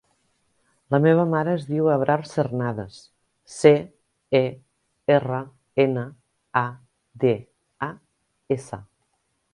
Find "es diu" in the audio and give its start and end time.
1.57-1.89